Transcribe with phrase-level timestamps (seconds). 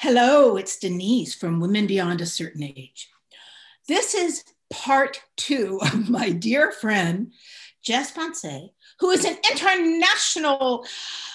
[0.00, 3.10] Hello, it's Denise from Women Beyond a Certain Age.
[3.88, 7.32] This is part two of my dear friend,
[7.82, 10.86] Jess Ponce, who is an international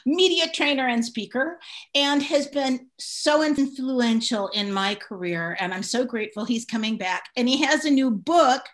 [0.05, 1.59] media trainer and speaker
[1.93, 5.57] and has been so influential in my career.
[5.59, 7.25] And I'm so grateful he's coming back.
[7.35, 8.65] And he has a new book,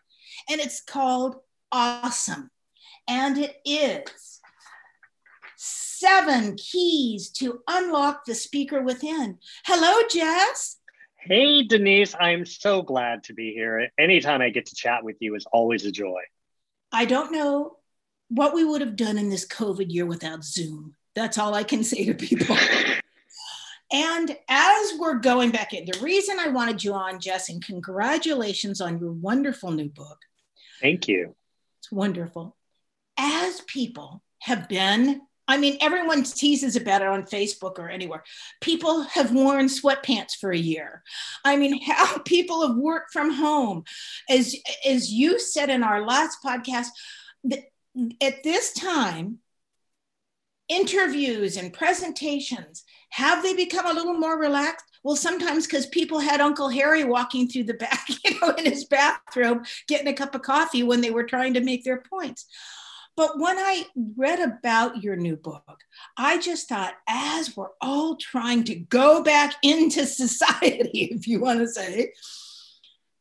[0.47, 1.37] and it's called
[1.71, 2.51] Awesome.
[3.07, 4.38] And it is
[5.59, 9.37] seven keys to unlock the speaker within.
[9.65, 10.77] Hello, Jess.
[11.17, 12.15] Hey, Denise.
[12.17, 13.89] I'm so glad to be here.
[13.99, 16.21] Anytime I get to chat with you is always a joy.
[16.93, 17.77] I don't know
[18.29, 20.95] what we would have done in this COVID year without Zoom.
[21.13, 22.55] That's all I can say to people.
[23.91, 28.79] and as we're going back in, the reason I wanted you on, Jess, and congratulations
[28.79, 30.19] on your wonderful new book.
[30.81, 31.35] Thank you.
[31.79, 32.55] It's wonderful.
[33.17, 38.23] As people have been, I mean, everyone teases about it on Facebook or anywhere.
[38.61, 41.01] People have worn sweatpants for a year.
[41.43, 43.83] I mean, how people have worked from home.
[44.29, 44.55] As,
[44.87, 46.89] as you said in our last podcast,
[48.21, 49.39] at this time,
[50.67, 54.85] interviews and presentations, have they become a little more relaxed?
[55.03, 58.85] Well, sometimes because people had Uncle Harry walking through the back, you know, in his
[58.85, 62.45] bathrobe, getting a cup of coffee when they were trying to make their points.
[63.15, 65.79] But when I read about your new book,
[66.17, 71.59] I just thought, as we're all trying to go back into society, if you want
[71.59, 72.13] to say,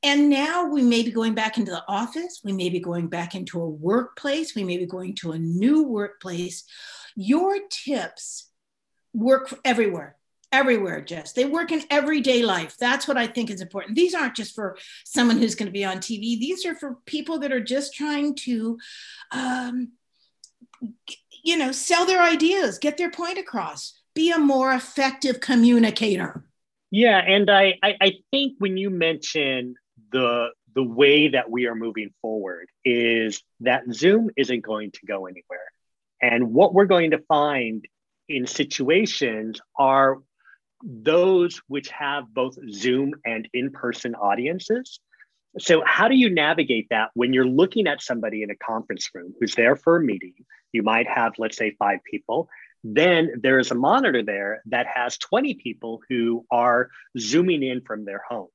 [0.03, 3.35] and now we may be going back into the office, we may be going back
[3.35, 6.65] into a workplace, we may be going to a new workplace.
[7.17, 8.49] Your tips
[9.13, 10.17] work everywhere,
[10.53, 11.33] everywhere, Jess.
[11.33, 12.77] They work in everyday life.
[12.79, 13.97] That's what I think is important.
[13.97, 17.39] These aren't just for someone who's going to be on TV, these are for people
[17.41, 18.79] that are just trying to,
[19.31, 19.93] um,
[21.43, 26.45] you know, sell their ideas, get their point across, be a more effective communicator.
[26.91, 29.75] Yeah, and I, I, I think when you mention
[30.11, 35.27] the the way that we are moving forward is that Zoom isn't going to go
[35.27, 35.67] anywhere.
[36.23, 37.85] And what we're going to find
[38.29, 40.19] in situations are
[40.83, 45.01] those which have both Zoom and in person audiences.
[45.59, 49.35] So, how do you navigate that when you're looking at somebody in a conference room
[49.41, 50.35] who's there for a meeting?
[50.73, 52.49] You might have, let's say, five people.
[52.85, 58.05] Then there is a monitor there that has 20 people who are zooming in from
[58.05, 58.51] their homes.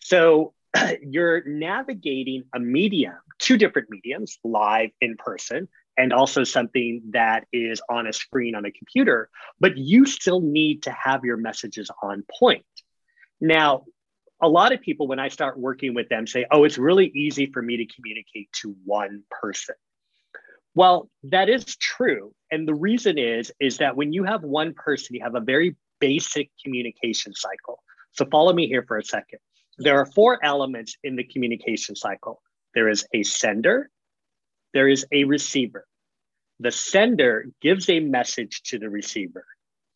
[0.00, 0.52] So,
[1.02, 7.80] you're navigating a medium, two different mediums, live in person, and also something that is
[7.88, 9.28] on a screen on a computer,
[9.60, 12.64] but you still need to have your messages on point.
[13.40, 13.84] Now,
[14.40, 17.46] a lot of people, when I start working with them, say, oh, it's really easy
[17.46, 19.74] for me to communicate to one person.
[20.74, 22.34] Well, that is true.
[22.50, 25.74] And the reason is, is that when you have one person, you have a very
[26.00, 27.82] basic communication cycle.
[28.12, 29.38] So follow me here for a second.
[29.78, 32.42] There are four elements in the communication cycle
[32.76, 33.90] there is a sender,
[34.72, 35.86] there is a receiver.
[36.60, 39.44] The sender gives a message to the receiver.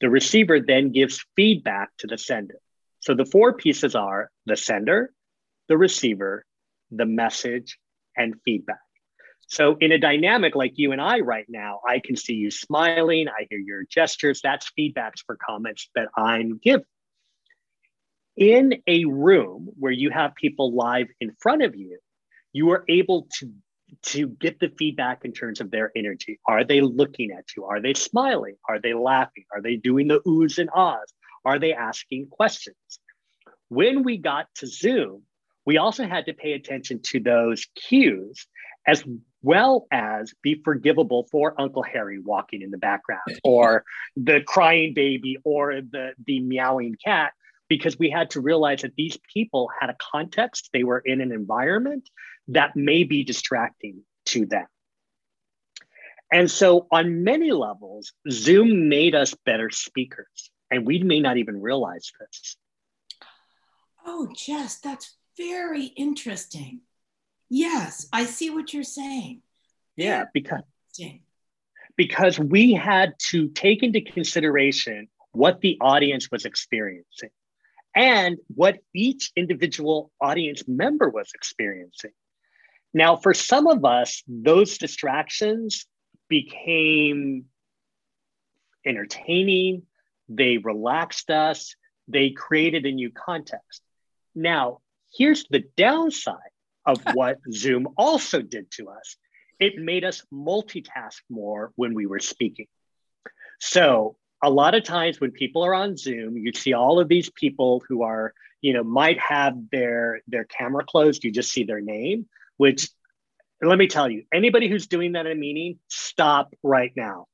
[0.01, 2.59] The receiver then gives feedback to the sender.
[3.01, 5.13] So the four pieces are the sender,
[5.69, 6.45] the receiver,
[6.91, 7.79] the message,
[8.17, 8.79] and feedback.
[9.47, 13.27] So, in a dynamic like you and I right now, I can see you smiling,
[13.27, 14.41] I hear your gestures.
[14.43, 16.85] That's feedbacks for comments that I'm giving
[18.41, 21.99] in a room where you have people live in front of you,
[22.53, 23.53] you are able to
[24.03, 26.41] to get the feedback in terms of their energy.
[26.47, 27.65] Are they looking at you?
[27.65, 28.57] Are they smiling?
[28.69, 29.45] Are they laughing?
[29.53, 31.13] Are they doing the oohs and ahs?
[31.45, 32.77] Are they asking questions?
[33.69, 35.23] When we got to Zoom,
[35.65, 38.47] we also had to pay attention to those cues
[38.87, 39.05] as
[39.43, 43.85] well as be forgivable for Uncle Harry walking in the background or
[44.17, 47.33] the crying baby or the, the meowing cat
[47.71, 51.33] because we had to realize that these people had a context, they were in an
[51.33, 52.11] environment
[52.49, 54.67] that may be distracting to them.
[56.33, 61.61] And so, on many levels, Zoom made us better speakers, and we may not even
[61.61, 62.57] realize this.
[64.05, 66.81] Oh, Jess, that's very interesting.
[67.49, 69.43] Yes, I see what you're saying.
[69.97, 70.63] Yeah, because
[71.97, 77.31] because we had to take into consideration what the audience was experiencing
[77.95, 82.13] and what each individual audience member was experiencing.
[82.93, 85.87] Now, for some of us, those distractions
[86.29, 87.47] became
[88.87, 89.83] entertaining,
[90.29, 91.75] they relaxed us,
[92.09, 93.83] they created a new context.
[94.35, 94.79] Now,
[95.13, 96.37] here's the downside
[96.87, 99.17] of what Zoom also did to us
[99.61, 102.67] it made us multitask more when we were speaking.
[103.61, 107.31] So, a lot of times when people are on Zoom, you see all of these
[107.31, 111.25] people who are, you know, might have their their camera closed.
[111.25, 112.27] You just see their name,
[112.57, 112.89] which
[113.63, 117.27] let me tell you, anybody who's doing that in a meeting, stop right now.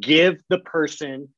[0.00, 1.28] Give the person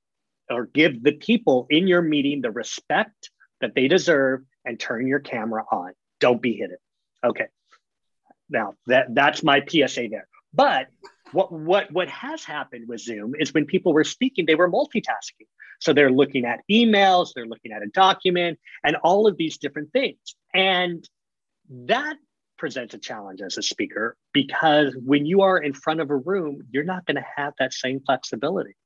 [0.50, 3.31] or give the people in your meeting the respect
[3.61, 5.93] that they deserve and turn your camera on.
[6.20, 6.78] Don't be hidden.
[7.25, 7.46] Okay.
[8.49, 10.28] Now that that's my PSA there.
[10.52, 10.88] But
[11.32, 15.47] what what what has happened with Zoom is when people were speaking, they were multitasking.
[15.81, 19.93] So they're looking at emails, they're looking at a document, and all of these different
[19.93, 20.19] things.
[20.55, 21.09] And
[21.71, 22.17] that
[22.59, 26.61] presents a challenge as a speaker because when you are in front of a room,
[26.71, 28.76] you're not going to have that same flexibility.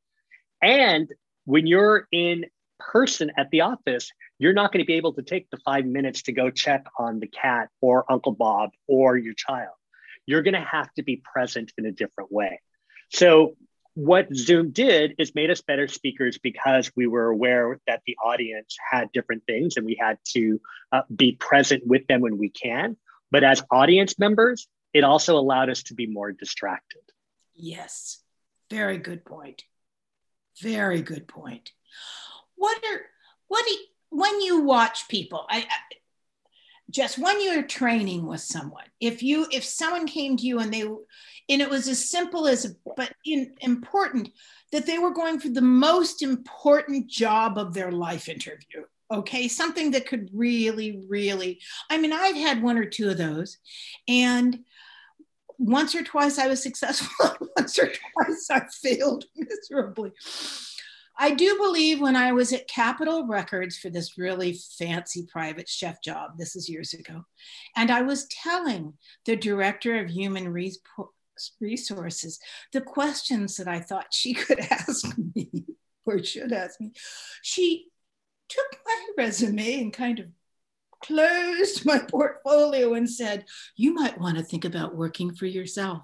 [0.63, 1.13] And
[1.45, 2.45] when you're in
[2.79, 6.23] person at the office, you're not going to be able to take the five minutes
[6.23, 9.75] to go check on the cat or Uncle Bob or your child.
[10.27, 12.61] You're going to have to be present in a different way.
[13.11, 13.57] So,
[13.97, 18.77] what Zoom did is made us better speakers because we were aware that the audience
[18.91, 20.61] had different things and we had to
[20.91, 22.97] uh, be present with them when we can.
[23.31, 27.03] But as audience members, it also allowed us to be more distracted.
[27.55, 28.19] Yes,
[28.69, 29.63] very good point.
[30.61, 31.71] Very good point.
[32.57, 33.01] What are
[33.49, 33.77] what do
[34.11, 35.47] when you watch people?
[35.49, 35.95] I, I
[36.95, 40.83] just when you're training with someone, if you if someone came to you and they
[40.83, 44.31] and it was as simple as but in, important
[44.73, 49.49] that they were going for the most important job of their life interview okay?
[49.49, 51.61] Something that could really really
[51.91, 53.59] i mean i've had one or two of those.
[54.09, 54.61] And
[55.59, 57.09] once or twice i was successful
[57.57, 60.11] once or twice i failed miserably
[61.17, 66.03] I do believe when I was at Capitol Records for this really fancy private chef
[66.03, 67.25] job, this is years ago,
[67.77, 68.95] and I was telling
[69.25, 70.53] the director of human
[71.61, 72.39] resources
[72.73, 75.51] the questions that I thought she could ask me
[76.05, 76.93] or should ask me.
[77.43, 77.87] She
[78.49, 80.27] took my resume and kind of
[81.03, 83.45] closed my portfolio and said,
[83.77, 86.03] You might want to think about working for yourself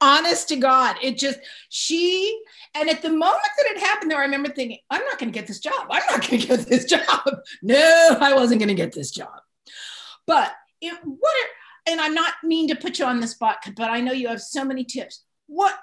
[0.00, 1.38] honest to God, it just,
[1.68, 2.40] she,
[2.74, 5.38] and at the moment that it happened, there, I remember thinking, I'm not going to
[5.38, 5.86] get this job.
[5.90, 7.20] I'm not going to get this job.
[7.62, 9.40] No, I wasn't going to get this job.
[10.26, 13.90] But it, what are, and I'm not mean to put you on the spot, but
[13.90, 15.24] I know you have so many tips.
[15.46, 15.78] What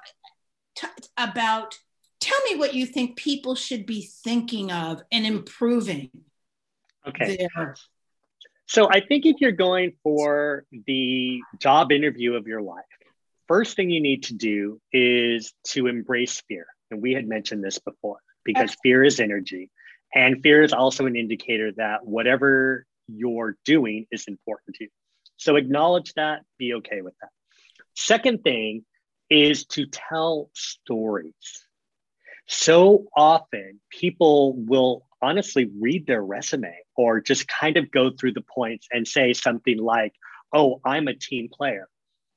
[0.75, 0.87] t-
[1.17, 1.75] about,
[2.19, 6.09] tell me what you think people should be thinking of and improving.
[7.07, 7.47] Okay.
[7.55, 7.75] There.
[8.67, 12.83] So I think if you're going for the job interview of your life,
[13.47, 16.67] first thing you need to do is to embrace fear.
[16.91, 19.69] And we had mentioned this before because fear is energy.
[20.13, 24.89] And fear is also an indicator that whatever you're doing is important to you.
[25.37, 27.29] So acknowledge that, be okay with that.
[27.95, 28.85] Second thing
[29.29, 31.33] is to tell stories.
[32.47, 38.41] So often people will honestly read their resume or just kind of go through the
[38.41, 40.13] points and say something like,
[40.53, 41.89] oh, I'm a team player.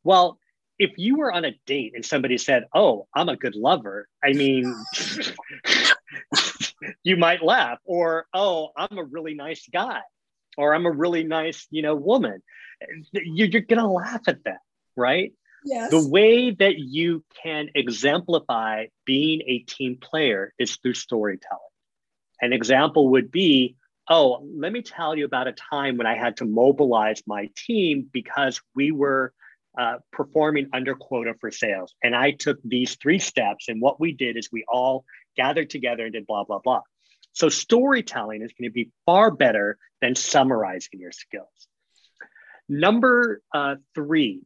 [0.03, 0.40] Well,
[0.81, 4.33] if you were on a date and somebody said, "Oh, I'm a good lover," I
[4.33, 4.75] mean,
[7.05, 10.01] you might laugh, or "Oh, I'm a really nice guy,"
[10.57, 12.43] or "I'm a really nice, you know, woman."
[13.13, 14.61] You're, you're gonna laugh at that,
[14.97, 15.35] right?
[15.67, 15.91] Yes.
[15.91, 21.61] The way that you can exemplify being a team player is through storytelling.
[22.41, 23.77] An example would be,
[24.09, 28.09] "Oh, let me tell you about a time when I had to mobilize my team
[28.11, 29.35] because we were."
[29.81, 31.95] Uh, performing under quota for sales.
[32.03, 33.69] And I took these three steps.
[33.69, 35.07] And what we did is we all
[35.39, 36.83] gathered together and did blah, blah, blah.
[37.33, 41.49] So storytelling is going to be far better than summarizing your skills.
[42.69, 44.43] Number uh, three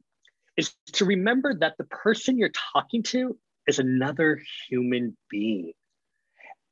[0.57, 3.37] is to remember that the person you're talking to
[3.67, 5.73] is another human being.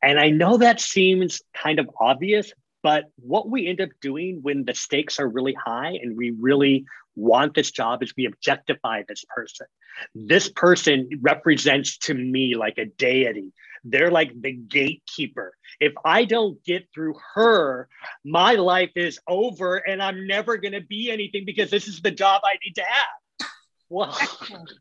[0.00, 2.52] And I know that seems kind of obvious,
[2.82, 6.84] but what we end up doing when the stakes are really high and we really
[7.14, 9.66] want this job is we objectify this person.
[10.14, 13.52] This person represents to me like a deity.
[13.84, 15.56] They're like the gatekeeper.
[15.80, 17.88] If I don't get through her,
[18.24, 22.10] my life is over and I'm never going to be anything because this is the
[22.10, 23.48] job I need to have.
[23.88, 24.72] Well, excellent.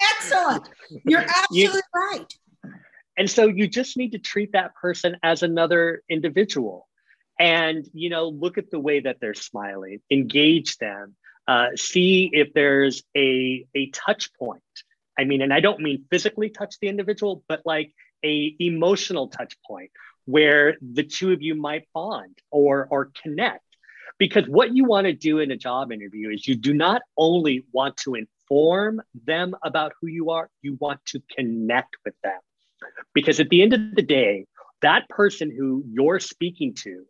[0.00, 0.68] excellent.
[1.04, 2.34] You're absolutely you, right.
[3.18, 6.86] And so you just need to treat that person as another individual
[7.42, 10.00] and you know look at the way that they're smiling.
[10.10, 11.16] Engage them.
[11.48, 14.62] Uh, see if there's a a touch point.
[15.18, 17.92] I mean and i don't mean physically touch the individual but like
[18.24, 19.90] a emotional touch point
[20.24, 23.64] where the two of you might bond or or connect.
[24.18, 27.66] Because what you want to do in a job interview is you do not only
[27.72, 32.40] want to inform them about who you are you want to connect with them.
[33.12, 34.46] Because at the end of the day
[34.80, 37.04] that person who you're speaking to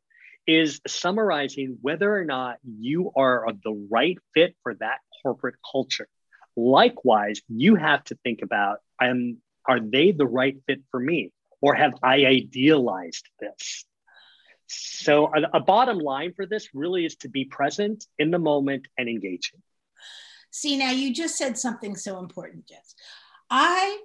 [0.47, 6.09] is summarizing whether or not you are the right fit for that corporate culture.
[6.57, 11.33] Likewise, you have to think about um, are they the right fit for me?
[11.61, 13.85] Or have I idealized this?
[14.67, 18.89] So, a, a bottom line for this really is to be present in the moment
[18.99, 19.63] and engaging.
[20.51, 22.95] See, now you just said something so important, Jess.
[23.49, 24.01] I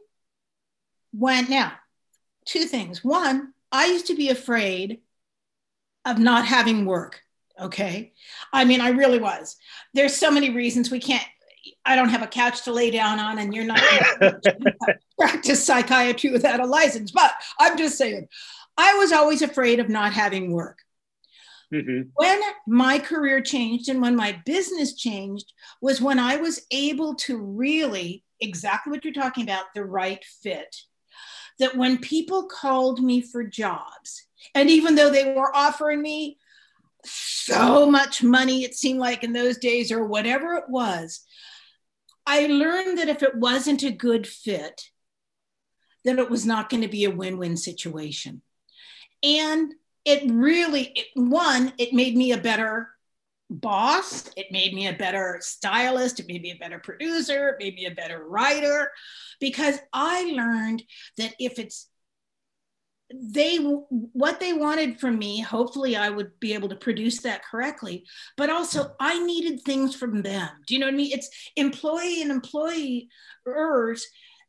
[1.13, 1.73] went, now,
[2.45, 3.03] two things.
[3.03, 4.99] One, I used to be afraid
[6.07, 7.21] of not having work.
[7.59, 8.13] Okay.
[8.53, 9.55] I mean, I really was.
[9.93, 11.25] There's so many reasons we can't,
[11.85, 13.81] I don't have a couch to lay down on, and you're not
[15.19, 17.11] practice psychiatry without a license.
[17.11, 18.27] But I'm just saying,
[18.77, 20.79] I was always afraid of not having work.
[21.73, 22.09] Mm-hmm.
[22.15, 27.37] When my career changed and when my business changed was when I was able to
[27.37, 30.75] really, exactly what you're talking about, the right fit.
[31.59, 36.37] That when people called me for jobs, and even though they were offering me
[37.05, 41.21] so much money, it seemed like in those days, or whatever it was,
[42.25, 44.81] I learned that if it wasn't a good fit,
[46.03, 48.41] that it was not going to be a win win situation.
[49.23, 49.73] And
[50.05, 52.89] it really, it, one, it made me a better
[53.49, 54.29] boss.
[54.35, 56.19] It made me a better stylist.
[56.19, 57.49] It made me a better producer.
[57.49, 58.91] It made me a better writer
[59.39, 60.83] because I learned
[61.17, 61.87] that if it's
[63.13, 68.05] they what they wanted from me hopefully i would be able to produce that correctly
[68.35, 70.49] but also i needed things from them.
[70.65, 71.11] Do you know what i mean?
[71.13, 74.07] It's employee and employers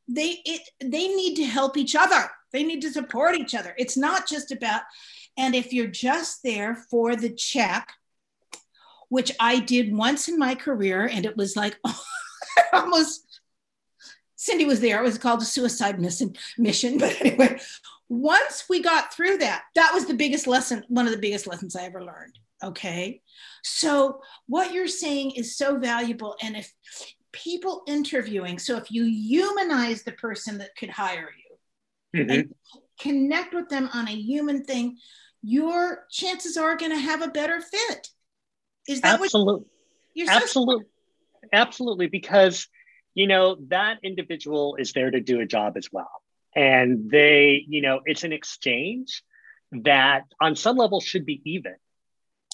[0.08, 2.30] they it they need to help each other.
[2.52, 3.74] They need to support each other.
[3.78, 4.82] It's not just about
[5.36, 7.92] and if you're just there for the check
[9.10, 11.78] which i did once in my career and it was like
[12.72, 13.40] almost
[14.36, 14.98] cindy was there.
[14.98, 17.60] It was called a suicide mission mission but anyway
[18.08, 21.76] once we got through that, that was the biggest lesson, one of the biggest lessons
[21.76, 22.38] I ever learned.
[22.62, 23.20] Okay.
[23.62, 26.36] So, what you're saying is so valuable.
[26.42, 26.72] And if
[27.32, 31.30] people interviewing, so if you humanize the person that could hire
[32.12, 32.30] you mm-hmm.
[32.30, 32.54] and
[33.00, 34.96] connect with them on a human thing,
[35.42, 38.08] your chances are going to have a better fit.
[38.88, 39.66] Is that absolutely?
[40.28, 40.84] Absolutely.
[41.42, 42.06] So absolutely.
[42.08, 42.66] Because,
[43.14, 46.10] you know, that individual is there to do a job as well
[46.54, 49.22] and they you know it's an exchange
[49.72, 51.74] that on some level should be even.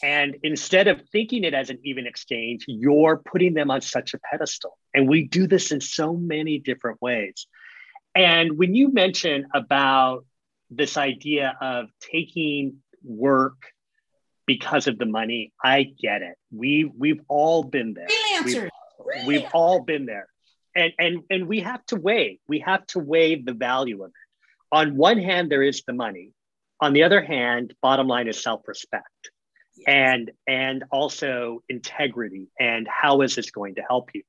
[0.02, 4.18] And instead of thinking it as an even exchange you're putting them on such a
[4.18, 4.76] pedestal.
[4.92, 7.46] And we do this in so many different ways.
[8.14, 10.24] And when you mention about
[10.70, 13.72] this idea of taking work
[14.46, 16.36] because of the money i get it.
[16.50, 18.08] We we've all been there.
[18.08, 18.68] Freelancer.
[18.98, 20.28] We've, we've all been there
[20.75, 24.14] and and and we have to weigh we have to weigh the value of it.
[24.73, 26.33] On one hand there is the money.
[26.81, 29.31] On the other hand bottom line is self-respect
[29.76, 29.85] yes.
[29.87, 34.23] and and also integrity and how is this going to help you?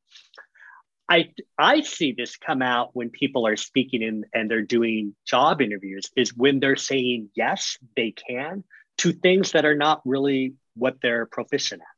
[1.10, 5.62] I i see this come out when people are speaking in and they're doing job
[5.62, 8.64] interviews is when they're saying yes they can
[8.98, 11.95] to things that are not really what they're proficient at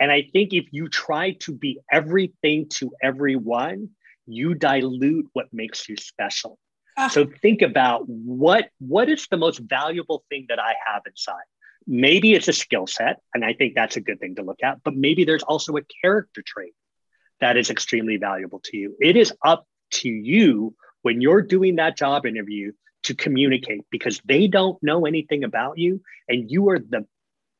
[0.00, 3.90] and I think if you try to be everything to everyone,
[4.26, 6.58] you dilute what makes you special.
[6.96, 11.44] Uh, so think about what what is the most valuable thing that I have inside.
[11.86, 14.82] Maybe it's a skill set, and I think that's a good thing to look at.
[14.82, 16.74] But maybe there's also a character trait
[17.40, 18.96] that is extremely valuable to you.
[19.00, 22.72] It is up to you when you're doing that job interview
[23.04, 27.06] to communicate because they don't know anything about you, and you are the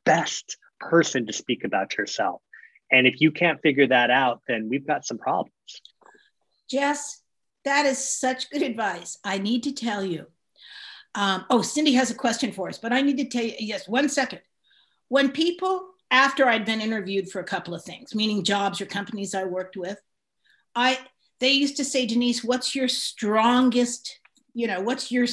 [0.05, 2.41] best person to speak about yourself.
[2.91, 5.53] And if you can't figure that out, then we've got some problems.
[6.69, 7.23] Jess,
[7.65, 9.19] that is such good advice.
[9.25, 10.27] I need to tell you.
[11.15, 13.89] Um, oh, Cindy has a question for us, but I need to tell you yes,
[13.89, 14.41] one second.
[15.09, 19.35] When people, after I'd been interviewed for a couple of things, meaning jobs or companies
[19.35, 19.99] I worked with,
[20.75, 20.99] I
[21.41, 24.21] they used to say, Denise, what's your strongest,
[24.55, 25.27] you know, what's your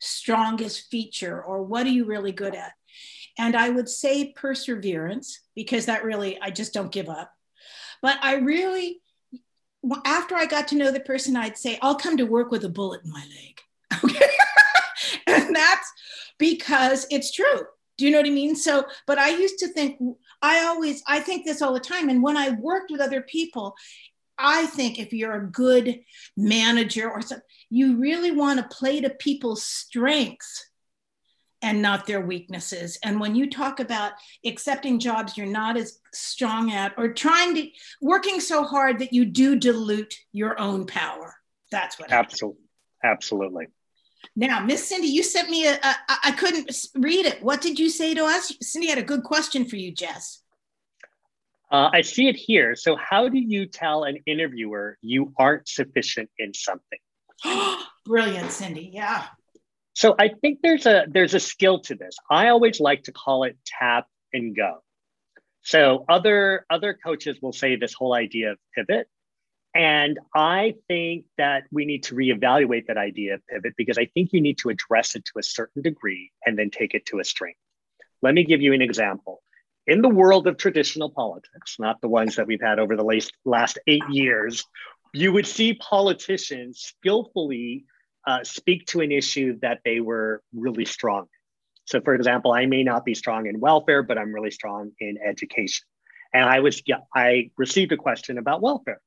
[0.00, 2.72] strongest feature or what are you really good at?
[3.38, 7.32] And I would say perseverance because that really, I just don't give up.
[8.00, 9.00] But I really,
[10.04, 12.68] after I got to know the person, I'd say, I'll come to work with a
[12.68, 13.60] bullet in my leg.
[14.04, 14.26] Okay.
[15.26, 15.90] and that's
[16.38, 17.60] because it's true.
[17.96, 18.56] Do you know what I mean?
[18.56, 20.00] So, but I used to think,
[20.42, 22.08] I always, I think this all the time.
[22.08, 23.74] And when I worked with other people,
[24.36, 26.00] I think if you're a good
[26.36, 30.70] manager or something, you really want to play to people's strengths
[31.64, 32.98] and not their weaknesses.
[33.02, 34.12] And when you talk about
[34.44, 37.68] accepting jobs you're not as strong at, or trying to
[38.02, 41.34] working so hard that you do dilute your own power,
[41.70, 42.12] that's what.
[42.12, 42.62] Absolutely,
[43.02, 43.66] absolutely.
[44.36, 45.94] Now, Miss Cindy, you sent me a, a.
[46.24, 47.42] I couldn't read it.
[47.42, 48.52] What did you say to us?
[48.60, 50.42] Cindy had a good question for you, Jess.
[51.70, 52.76] Uh, I see it here.
[52.76, 56.98] So, how do you tell an interviewer you aren't sufficient in something?
[58.04, 58.90] Brilliant, Cindy.
[58.92, 59.24] Yeah.
[59.94, 62.16] So, I think there's a there's a skill to this.
[62.30, 64.82] I always like to call it tap and go.
[65.62, 69.08] So, other other coaches will say this whole idea of pivot,
[69.74, 74.32] and I think that we need to reevaluate that idea of pivot because I think
[74.32, 77.24] you need to address it to a certain degree and then take it to a
[77.24, 77.58] strength.
[78.22, 79.42] Let me give you an example
[79.86, 83.32] in the world of traditional politics, not the ones that we've had over the last,
[83.44, 84.64] last eight years,
[85.12, 87.84] you would see politicians skillfully
[88.26, 91.26] uh, speak to an issue that they were really strong.
[91.86, 95.18] So, for example, I may not be strong in welfare, but I'm really strong in
[95.24, 95.84] education.
[96.32, 99.00] And I was, yeah, I received a question about welfare.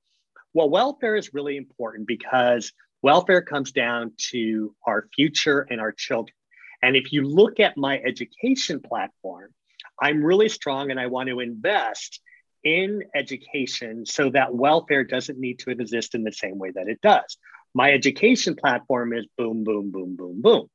[0.53, 2.71] Well, welfare is really important because
[3.01, 6.36] welfare comes down to our future and our children.
[6.81, 9.51] And if you look at my education platform,
[10.00, 12.21] I'm really strong and I want to invest
[12.63, 17.01] in education so that welfare doesn't need to exist in the same way that it
[17.01, 17.38] does.
[17.77, 20.67] My education platform is boom, boom, boom, boom, boom.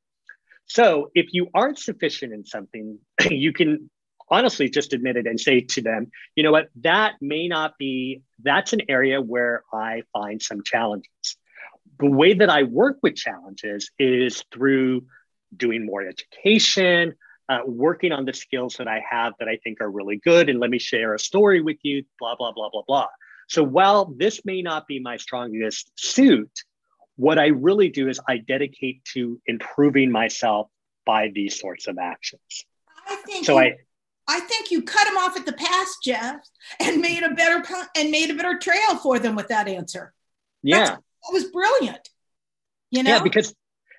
[0.67, 2.97] So if you aren't sufficient in something,
[3.29, 3.89] you can
[4.29, 8.21] honestly just admit it and say to them, you know what, that may not be,
[8.41, 11.35] that's an area where I find some challenges.
[11.99, 15.05] The way that I work with challenges is through
[15.57, 17.15] doing more education,
[17.49, 20.47] uh, working on the skills that I have that I think are really good.
[20.47, 23.07] And let me share a story with you, blah, blah, blah, blah, blah.
[23.49, 26.63] So while this may not be my strongest suit,
[27.15, 30.69] what I really do is I dedicate to improving myself
[31.05, 32.41] by these sorts of actions.
[33.07, 33.59] I think so.
[33.59, 33.77] You, I
[34.27, 37.61] I think you cut them off at the pass, Jess, and made a better
[37.95, 40.13] and made a better trail for them with that answer.
[40.61, 42.09] Yeah, That's, that was brilliant.
[42.89, 43.53] You know, yeah, because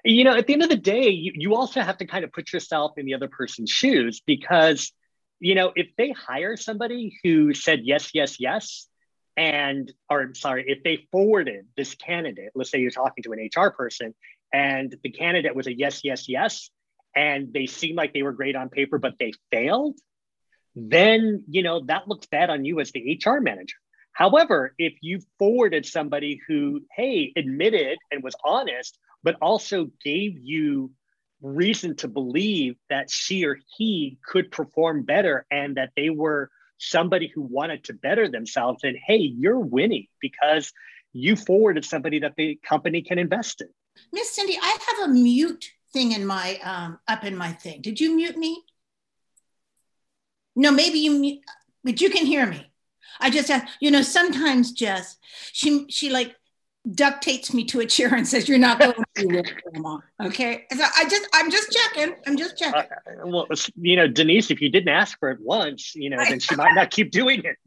[0.04, 2.32] you know, at the end of the day, you, you also have to kind of
[2.32, 4.92] put yourself in the other person's shoes because,
[5.40, 8.86] you know, if they hire somebody who said yes, yes, yes,
[9.36, 13.48] and, or I'm sorry, if they forwarded this candidate, let's say you're talking to an
[13.54, 14.14] HR person
[14.52, 16.70] and the candidate was a yes, yes, yes,
[17.14, 19.98] and they seem like they were great on paper, but they failed,
[20.74, 23.76] then, you know, that looks bad on you as the HR manager.
[24.12, 30.92] However, if you forwarded somebody who, hey, admitted and was honest, but also gave you
[31.42, 37.28] reason to believe that she or he could perform better and that they were somebody
[37.28, 40.72] who wanted to better themselves, and hey, you're winning because
[41.12, 43.68] you forwarded somebody that the company can invest in.
[44.12, 47.80] Miss Cindy, I have a mute thing in my um, up in my thing.
[47.80, 48.62] Did you mute me?
[50.56, 51.40] No, maybe you mute,
[51.82, 52.66] but you can hear me.
[53.20, 55.16] I just have, you know, sometimes Jess,
[55.52, 56.34] she she like
[56.92, 60.66] duct tapes me to a chair and says, "You're not going to do Grandma." Okay,
[60.70, 62.14] so I just, I'm just checking.
[62.26, 62.80] I'm just checking.
[62.80, 66.40] Uh, well, you know, Denise, if you didn't ask for it once, you know, then
[66.40, 67.56] she might not keep doing it.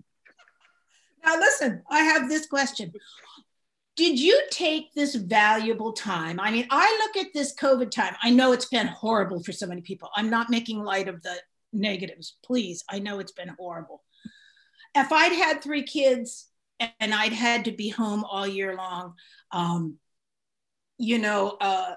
[1.26, 2.94] Now, listen, I have this question.
[3.98, 6.40] Did you take this valuable time?
[6.40, 8.16] I mean, I look at this COVID time.
[8.24, 10.10] I know it's been horrible for so many people.
[10.16, 11.36] I'm not making light of the
[11.74, 12.38] negatives.
[12.46, 14.04] Please, I know it's been horrible.
[14.96, 16.48] If I'd had three kids
[16.80, 19.14] and I'd had to be home all year long.
[19.52, 19.98] Um,
[20.98, 21.96] you know, uh,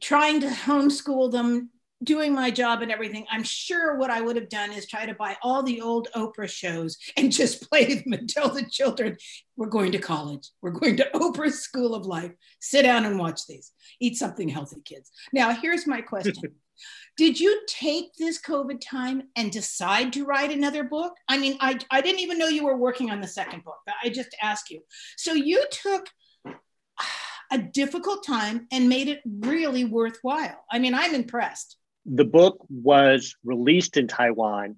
[0.00, 1.70] trying to homeschool them,
[2.02, 3.26] doing my job and everything.
[3.30, 6.48] I'm sure what I would have done is try to buy all the old Oprah
[6.48, 9.16] shows and just play them and tell the children,
[9.56, 10.50] we're going to college.
[10.62, 12.32] We're going to Oprah's School of Life.
[12.60, 13.72] Sit down and watch these.
[14.00, 15.10] Eat something healthy, kids.
[15.32, 16.34] Now, here's my question.
[17.16, 21.14] Did you take this COVID time and decide to write another book?
[21.28, 23.96] I mean, I, I didn't even know you were working on the second book, but
[24.02, 24.80] I just asked you.
[25.16, 26.08] So you took
[27.50, 30.64] a difficult time and made it really worthwhile.
[30.70, 31.76] I mean, I'm impressed.
[32.06, 34.76] The book was released in Taiwan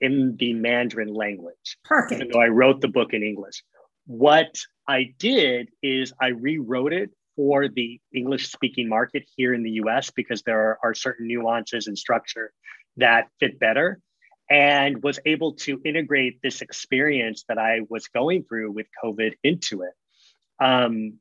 [0.00, 1.78] in the Mandarin language.
[1.84, 2.20] Perfect.
[2.20, 3.62] Even though I wrote the book in English.
[4.06, 4.56] What
[4.88, 10.10] I did is I rewrote it for the English speaking market here in the US
[10.10, 12.52] because there are, are, certain nuances and structure
[12.96, 14.00] that fit better
[14.50, 19.82] and was able to integrate this experience that I was going through with COVID into
[19.82, 19.94] it.
[20.62, 21.14] Um,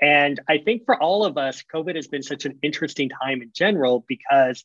[0.00, 3.50] and I think for all of us, COVID has been such an interesting time in
[3.54, 4.64] general because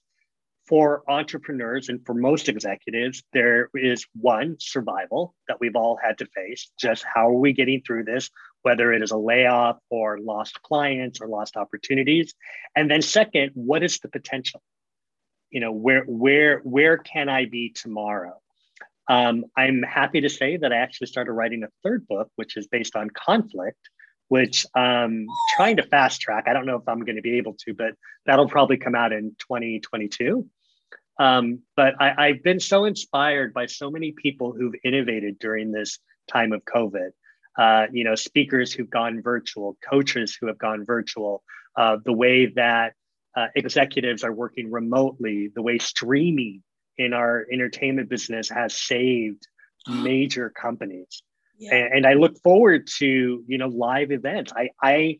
[0.67, 6.25] for entrepreneurs and for most executives, there is one survival that we've all had to
[6.25, 6.71] face.
[6.77, 8.29] Just how are we getting through this,
[8.67, 12.33] whether it is a layoff or lost clients or lost opportunities?
[12.75, 14.61] And then second, what is the potential?
[15.49, 18.41] You know, where where where can I be tomorrow?
[19.07, 22.67] Um, I'm happy to say that I actually started writing a third book, which is
[22.67, 23.79] based on conflict,
[24.27, 26.43] which I'm trying to fast track.
[26.47, 27.93] I don't know if I'm going to be able to, but
[28.25, 30.45] that'll probably come out in 2022.
[31.17, 35.99] Um, but I, have been so inspired by so many people who've innovated during this
[36.27, 37.11] time of COVID.
[37.57, 41.43] Uh, you know, speakers who've gone virtual, coaches who have gone virtual,
[41.75, 42.93] uh, the way that
[43.35, 46.63] uh, executives are working remotely, the way streaming
[46.97, 49.47] in our entertainment business has saved
[49.87, 51.21] major companies.
[51.59, 51.75] Yeah.
[51.75, 54.53] And, and, I look forward to you know live events.
[54.55, 55.19] I I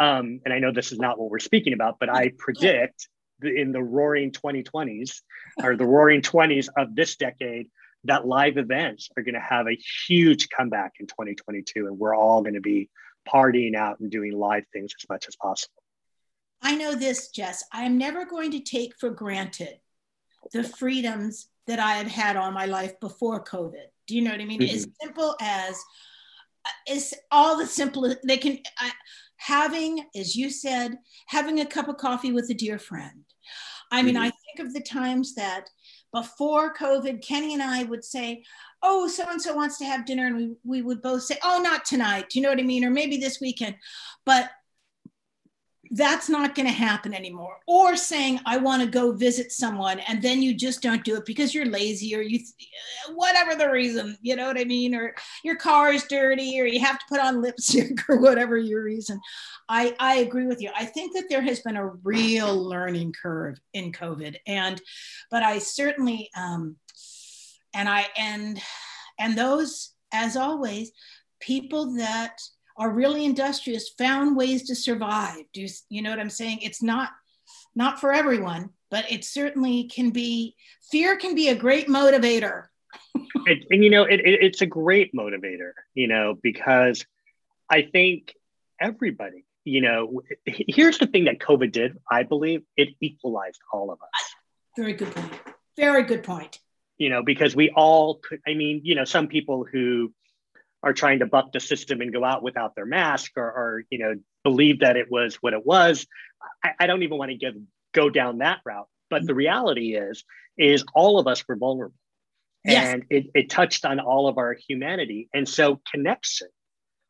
[0.00, 3.08] um, and I know this is not what we're speaking about, but I predict
[3.42, 5.22] in the roaring 2020s
[5.62, 7.68] or the roaring 20s of this decade
[8.04, 12.42] that live events are going to have a huge comeback in 2022 and we're all
[12.42, 12.88] going to be
[13.28, 15.82] partying out and doing live things as much as possible.
[16.62, 17.64] I know this jess.
[17.72, 19.78] I am never going to take for granted
[20.52, 23.86] the freedoms that i have had all my life before covid.
[24.06, 24.60] Do you know what i mean?
[24.60, 24.74] Mm-hmm.
[24.74, 25.82] as simple as
[26.88, 28.90] is all the simple they can uh,
[29.36, 33.24] having as you said having a cup of coffee with a dear friend.
[33.90, 34.24] I mean, mm-hmm.
[34.24, 35.68] I think of the times that
[36.12, 38.44] before COVID, Kenny and I would say,
[38.82, 40.26] Oh, so and so wants to have dinner.
[40.26, 42.26] And we, we would both say, Oh, not tonight.
[42.30, 42.84] Do you know what I mean?
[42.84, 43.76] Or maybe this weekend.
[44.24, 44.50] But
[45.92, 47.58] that's not going to happen anymore.
[47.66, 51.26] Or saying i want to go visit someone and then you just don't do it
[51.26, 52.40] because you're lazy or you
[53.14, 54.94] whatever the reason you know what i mean?
[54.94, 58.82] Or your car is dirty or you have to put on lipstick or whatever your
[58.82, 59.20] reason.
[59.68, 60.70] I i agree with you.
[60.76, 64.80] I think that there has been a real learning curve in covid and
[65.30, 66.76] but i certainly um
[67.74, 68.60] and i and
[69.18, 70.92] and those as always
[71.40, 72.40] people that
[72.78, 75.44] are really industrious found ways to survive.
[75.52, 76.60] Do you, you know what I'm saying?
[76.62, 77.10] It's not
[77.74, 80.54] not for everyone, but it certainly can be.
[80.90, 82.64] Fear can be a great motivator.
[83.14, 85.72] and, and, you know, it, it, it's a great motivator.
[85.94, 87.04] You know, because
[87.68, 88.34] I think
[88.80, 89.44] everybody.
[89.64, 91.98] You know, here's the thing that COVID did.
[92.10, 94.34] I believe it equalized all of us.
[94.78, 95.32] Very good point.
[95.76, 96.58] Very good point.
[96.96, 98.40] You know, because we all could.
[98.46, 100.12] I mean, you know, some people who
[100.82, 103.98] are trying to buck the system and go out without their mask or, or you
[103.98, 104.14] know
[104.44, 106.06] believe that it was what it was
[106.62, 107.54] I, I don't even want to give
[107.92, 108.88] go down that route.
[109.10, 110.24] But the reality is
[110.56, 111.94] is all of us were vulnerable.
[112.64, 112.94] Yes.
[112.94, 115.28] and it, it touched on all of our humanity.
[115.32, 116.48] And so connection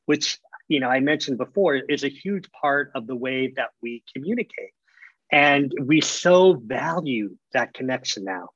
[0.06, 4.02] which you know i mentioned before is a huge part of the way that we
[4.14, 4.72] communicate.
[5.30, 8.48] And we so value that connection now.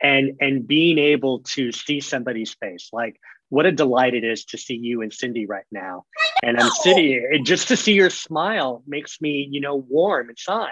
[0.00, 3.18] And and being able to see somebody's face like
[3.52, 6.06] what a delight it is to see you and Cindy right now.
[6.42, 10.30] And I'm sitting here, and just to see your smile makes me, you know, warm
[10.30, 10.70] inside.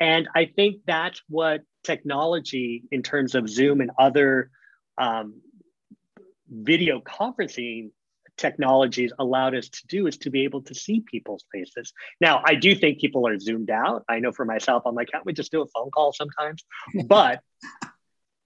[0.00, 4.50] And I think that's what technology in terms of Zoom and other
[5.00, 5.40] um,
[6.50, 7.90] video conferencing
[8.36, 11.92] technologies allowed us to do is to be able to see people's faces.
[12.20, 14.02] Now, I do think people are zoomed out.
[14.08, 16.64] I know for myself, I'm like, can't we just do a phone call sometimes?
[17.06, 17.42] But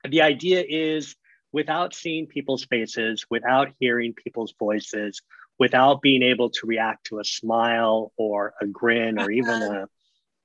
[0.07, 1.17] the idea is
[1.53, 5.21] without seeing people's faces, without hearing people's voices,
[5.59, 9.87] without being able to react to a smile or a grin or even a,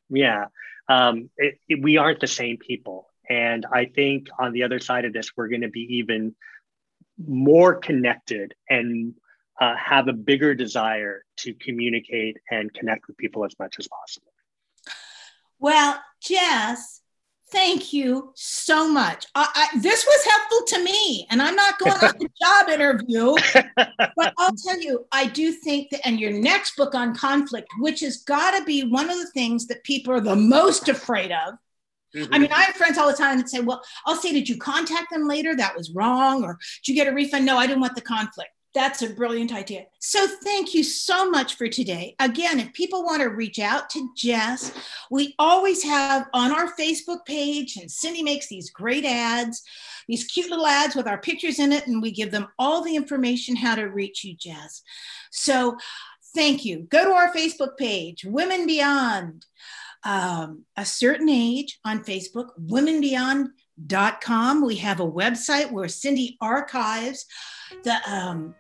[0.10, 0.46] yeah,
[0.90, 3.08] um, it, it, we aren't the same people.
[3.30, 6.36] And I think on the other side of this, we're going to be even
[7.18, 9.16] more connected and
[9.60, 14.32] uh, have a bigger desire to communicate and connect with people as much as possible.
[15.60, 16.97] Well, Jess,
[17.50, 19.26] Thank you so much.
[19.34, 23.36] I, I, this was helpful to me, and I'm not going on the job interview,
[24.18, 28.02] but I'll tell you, I do think that, and your next book on conflict, which
[28.02, 31.54] has got to be one of the things that people are the most afraid of.
[32.14, 32.34] Mm-hmm.
[32.34, 34.58] I mean, I have friends all the time that say, Well, I'll say, Did you
[34.58, 35.56] contact them later?
[35.56, 36.44] That was wrong.
[36.44, 37.46] Or did you get a refund?
[37.46, 38.52] No, I didn't want the conflict.
[38.78, 39.86] That's a brilliant idea.
[39.98, 42.16] So, thank you so much for today.
[42.20, 44.72] Again, if people want to reach out to Jess,
[45.10, 49.64] we always have on our Facebook page, and Cindy makes these great ads,
[50.08, 52.96] these cute little ads with our pictures in it, and we give them all the
[52.96, 54.84] information how to reach you, Jess.
[55.32, 55.76] So,
[56.36, 56.82] thank you.
[56.82, 59.44] Go to our Facebook page, Women Beyond
[60.04, 63.50] um, a Certain Age on Facebook, Women Beyond
[64.22, 64.66] com.
[64.66, 67.26] We have a website where Cindy archives
[67.84, 68.56] the um,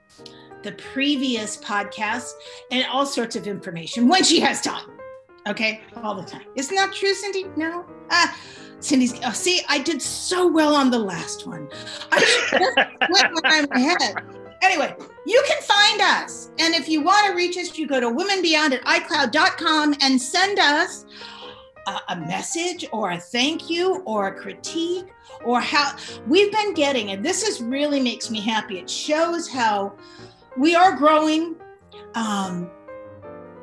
[0.63, 2.31] the previous podcasts
[2.71, 4.89] and all sorts of information when she has time.
[5.47, 6.45] Okay, all the time.
[6.55, 7.45] Isn't that true, Cindy?
[7.55, 7.85] No.
[8.11, 8.37] Ah,
[8.79, 9.13] Cindy's.
[9.23, 11.69] Oh, see, I did so well on the last one.
[12.11, 12.51] I just
[13.09, 13.67] went when I'm.
[14.63, 18.07] Anyway, you can find us, and if you want to reach us, you go to
[18.07, 21.05] womenbeyond at icloud.com and send us
[22.09, 25.05] a, message or a thank you or a critique
[25.45, 25.95] or how
[26.27, 29.93] we've been getting and this is really makes me happy it shows how
[30.57, 31.55] we are growing
[32.15, 32.69] um,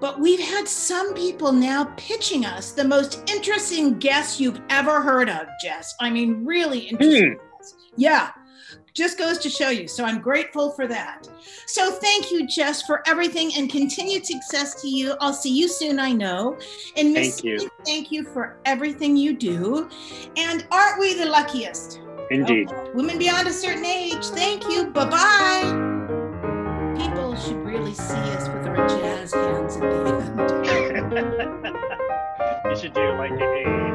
[0.00, 5.28] But we've had some people now pitching us the most interesting guests you've ever heard
[5.30, 5.94] of, Jess.
[6.00, 7.38] I mean, really interesting.
[7.38, 7.92] Hmm.
[7.96, 8.30] Yeah,
[8.94, 9.88] just goes to show you.
[9.88, 11.28] So I'm grateful for that.
[11.66, 15.16] So thank you, Jess, for everything and continued success to you.
[15.20, 16.56] I'll see you soon, I know.
[16.96, 17.70] And Miss, Thank you.
[17.84, 19.90] Thank you for everything you do.
[20.36, 22.00] And aren't we the luckiest?
[22.30, 22.70] Indeed.
[22.72, 24.24] Oh, women beyond a certain age.
[24.26, 24.86] Thank you.
[24.86, 25.90] Bye bye.
[26.96, 31.14] People should really see us with our jazz hands at the end.
[32.70, 33.93] you should do like a